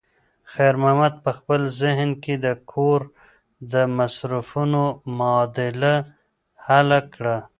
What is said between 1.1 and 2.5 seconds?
په خپل ذهن کې د